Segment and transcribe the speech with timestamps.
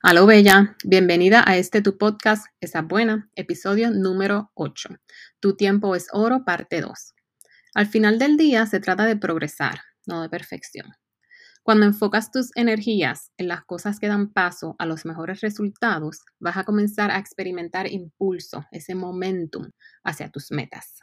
[0.00, 4.90] Aló Bella, bienvenida a este tu podcast, Esa Buena, episodio número 8.
[5.40, 7.14] Tu tiempo es oro, parte 2.
[7.74, 10.86] Al final del día se trata de progresar, no de perfección.
[11.64, 16.56] Cuando enfocas tus energías en las cosas que dan paso a los mejores resultados, vas
[16.56, 19.68] a comenzar a experimentar impulso, ese momentum
[20.04, 21.00] hacia tus metas.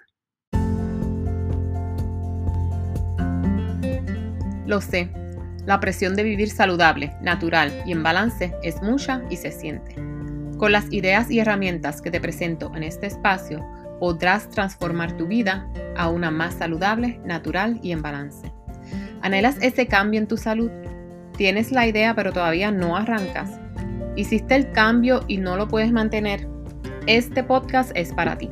[4.65, 5.11] Lo sé,
[5.65, 9.95] la presión de vivir saludable, natural y en balance es mucha y se siente.
[10.57, 13.65] Con las ideas y herramientas que te presento en este espacio,
[13.99, 18.51] podrás transformar tu vida a una más saludable, natural y en balance.
[19.21, 20.71] ¿Anhelas ese cambio en tu salud?
[21.37, 23.59] ¿Tienes la idea pero todavía no arrancas?
[24.15, 26.47] ¿Hiciste el cambio y no lo puedes mantener?
[27.07, 28.49] Este podcast es para ti.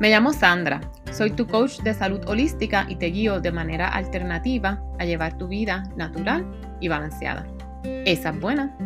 [0.00, 0.80] Me llamo Sandra
[1.12, 5.46] soy tu coach de salud holística y te guío de manera alternativa a llevar tu
[5.46, 6.46] vida natural
[6.80, 7.46] y balanceada.
[7.84, 8.76] Esa es buena.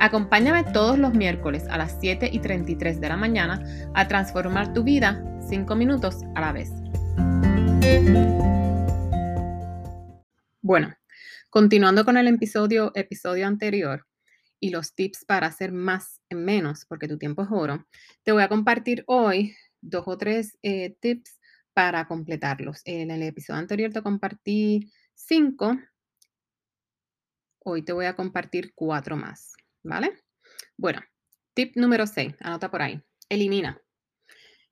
[0.00, 3.62] Acompáñame todos los miércoles a las 7 y 33 de la mañana
[3.94, 6.70] a transformar tu vida 5 minutos a la vez.
[10.62, 10.94] Bueno,
[11.50, 14.06] continuando con el episodio, episodio anterior
[14.58, 17.86] y los tips para hacer más en menos, porque tu tiempo es oro,
[18.22, 21.38] te voy a compartir hoy dos o tres eh, tips
[21.76, 22.80] para completarlos.
[22.86, 25.76] En el episodio anterior te compartí cinco.
[27.62, 29.52] Hoy te voy a compartir cuatro más,
[29.82, 30.24] ¿vale?
[30.78, 31.02] Bueno,
[31.52, 33.02] tip número 6, anota por ahí.
[33.28, 33.78] Elimina.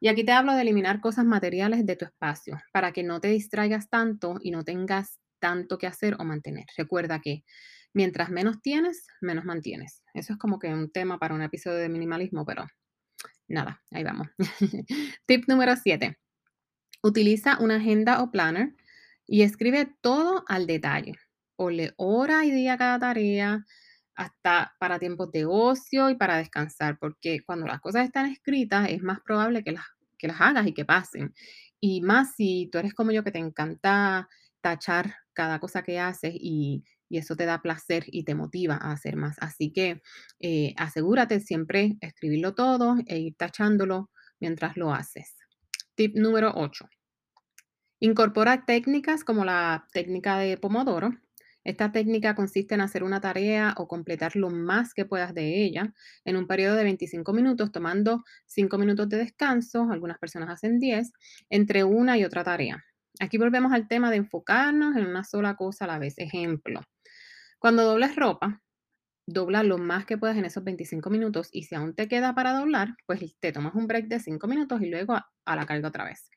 [0.00, 3.28] Y aquí te hablo de eliminar cosas materiales de tu espacio para que no te
[3.28, 6.64] distraigas tanto y no tengas tanto que hacer o mantener.
[6.74, 7.44] Recuerda que
[7.92, 10.02] mientras menos tienes, menos mantienes.
[10.14, 12.64] Eso es como que un tema para un episodio de minimalismo, pero
[13.46, 14.28] nada, ahí vamos.
[15.27, 16.16] Tip número 7.
[17.05, 18.74] Utiliza una agenda o planner
[19.27, 21.12] y escribe todo al detalle.
[21.55, 23.66] Ponle hora y día a cada tarea,
[24.14, 29.02] hasta para tiempos de ocio y para descansar, porque cuando las cosas están escritas es
[29.02, 29.84] más probable que las,
[30.16, 31.34] que las hagas y que pasen.
[31.78, 34.27] Y más si tú eres como yo que te encanta
[34.62, 39.14] tachar cada cosa que haces y, eso te da placer y te motiva a hacer
[39.14, 39.36] más.
[39.40, 40.02] Así que
[40.40, 45.36] eh, asegúrate siempre escribirlo todo e ir tachándolo mientras lo haces.
[45.95, 46.89] Tip número 8.
[48.04, 51.18] Incorpora técnicas como la técnica de Pomodoro.
[51.64, 55.94] Esta técnica consiste en hacer una tarea o completar lo más que puedas de ella
[56.26, 61.12] en un periodo de 25 minutos, tomando 5 minutos de descanso, algunas personas hacen 10,
[61.48, 62.84] entre una y otra tarea.
[63.20, 66.18] Aquí volvemos al tema de enfocarnos en una sola cosa a la vez.
[66.18, 66.82] Ejemplo,
[67.58, 68.60] cuando dobles ropa,
[69.26, 72.52] dobla lo más que puedas en esos 25 minutos y si aún te queda para
[72.52, 76.04] doblar, pues te tomas un break de 5 minutos y luego a, la carga otra
[76.04, 76.28] vez.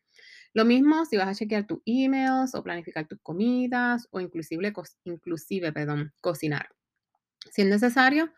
[0.58, 4.74] Lo mismo si vas a chequear tus emails o planificar tus comidas o inclusive,
[5.04, 6.70] inclusive perdón, cocinar.
[7.52, 8.34] Si es necesario,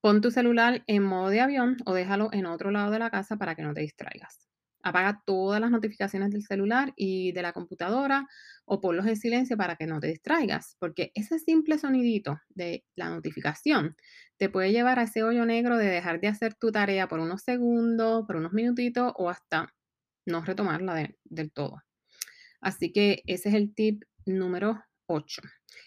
[0.00, 3.36] pon tu celular en modo de avión o déjalo en otro lado de la casa
[3.36, 4.48] para que no te distraigas.
[4.82, 8.26] Apaga todas las notificaciones del celular y de la computadora
[8.64, 13.08] o ponlos en silencio para que no te distraigas, porque ese simple sonidito de la
[13.08, 13.94] notificación
[14.36, 17.42] te puede llevar a ese hoyo negro de dejar de hacer tu tarea por unos
[17.42, 19.72] segundos, por unos minutitos o hasta
[20.26, 21.82] no retomarla del todo.
[22.60, 25.42] Así que ese es el tip número 8.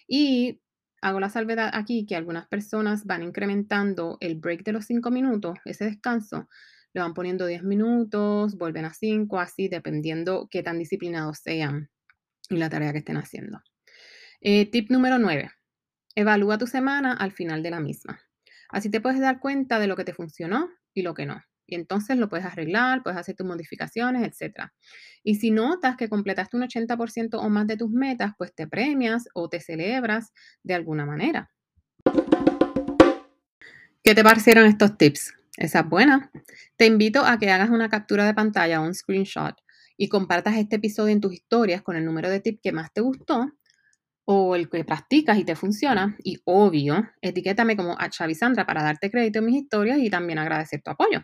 [0.08, 0.62] Y
[1.02, 5.58] hago la salvedad aquí que algunas personas van incrementando el break de los 5 minutos,
[5.66, 6.50] ese descanso,
[6.94, 11.90] le van poniendo 10 minutos, vuelven a 5, así dependiendo qué tan disciplinados sean
[12.50, 13.62] y la tarea que estén haciendo.
[14.42, 15.52] Eh, tip número 9.
[16.16, 18.22] Evalúa tu semana al final de la misma.
[18.70, 21.42] Así te puedes dar cuenta de lo que te funcionó y lo que no.
[21.68, 24.70] Y entonces lo puedes arreglar, puedes hacer tus modificaciones, etc.
[25.24, 29.28] Y si notas que completaste un 80% o más de tus metas, pues te premias
[29.34, 30.32] o te celebras
[30.64, 31.52] de alguna manera.
[34.04, 35.34] ¿Qué te parecieron estos tips?
[35.58, 36.32] Esa es buena.
[36.76, 39.56] Te invito a que hagas una captura de pantalla o un screenshot
[39.98, 43.02] y compartas este episodio en tus historias con el número de tips que más te
[43.02, 43.52] gustó
[44.26, 46.16] o el que practicas y te funciona.
[46.24, 50.82] Y obvio, etiquétame como a Chavisandra para darte crédito en mis historias y también agradecer
[50.84, 51.22] tu apoyo.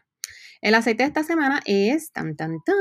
[0.61, 2.75] El aceite de esta semana es tan tan tan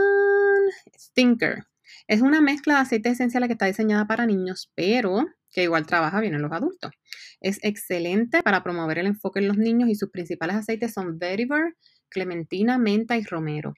[0.99, 1.65] Stinker.
[2.07, 6.21] Es una mezcla de aceite esencial que está diseñada para niños, pero que igual trabaja
[6.21, 6.93] bien en los adultos.
[7.41, 11.75] Es excelente para promover el enfoque en los niños y sus principales aceites son vetiver,
[12.11, 13.73] clementina, menta y romero.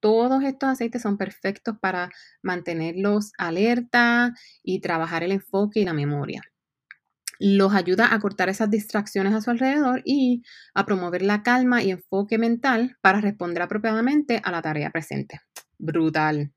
[0.00, 2.10] Todos estos aceites son perfectos para
[2.42, 4.32] mantenerlos alerta
[4.62, 6.42] y trabajar el enfoque y la memoria
[7.42, 10.42] los ayuda a cortar esas distracciones a su alrededor y
[10.74, 15.40] a promover la calma y enfoque mental para responder apropiadamente a la tarea presente.
[15.78, 16.52] Brutal.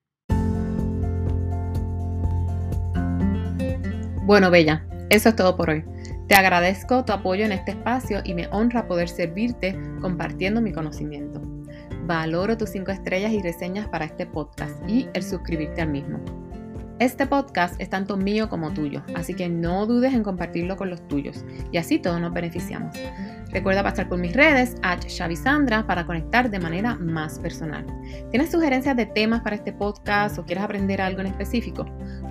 [4.28, 5.84] Bueno, Bella, eso es todo por hoy.
[6.28, 11.42] Te agradezco tu apoyo en este espacio y me honra poder servirte compartiendo mi conocimiento.
[12.06, 16.45] Valoro tus 5 estrellas y reseñas para este podcast y el suscribirte al mismo.
[17.00, 21.06] Este podcast es tanto mío como tuyo, así que no dudes en compartirlo con los
[21.10, 21.44] tuyos
[21.74, 22.96] y así todos nos beneficiamos.
[23.52, 24.78] Recuerda pasar por mis redes,
[25.44, 27.86] Sandra, para conectar de manera más personal.
[28.32, 31.86] ¿Tienes sugerencias de temas para este podcast o quieres aprender algo en específico?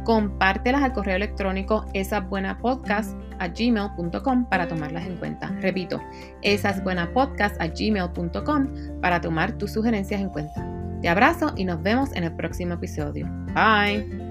[0.05, 5.49] Compártelas al correo electrónico esasbuenapodcast.gmail.com para tomarlas en cuenta.
[5.61, 6.01] Repito,
[6.41, 8.69] esasbuenapodcast.gmail.com
[9.03, 10.67] para tomar tus sugerencias en cuenta.
[11.03, 13.29] Te abrazo y nos vemos en el próximo episodio.
[13.55, 14.24] Bye.